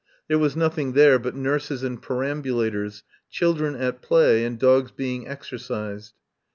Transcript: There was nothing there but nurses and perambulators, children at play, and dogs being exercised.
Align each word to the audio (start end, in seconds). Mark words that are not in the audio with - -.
There 0.27 0.39
was 0.39 0.55
nothing 0.55 0.93
there 0.93 1.19
but 1.19 1.35
nurses 1.35 1.83
and 1.83 2.01
perambulators, 2.01 3.03
children 3.29 3.75
at 3.75 4.01
play, 4.01 4.43
and 4.43 4.57
dogs 4.57 4.89
being 4.89 5.27
exercised. 5.27 6.15